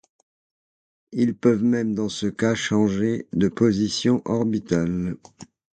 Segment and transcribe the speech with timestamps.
[1.11, 5.15] Ils peuvent même, dans ce cas, changer de position orbitale.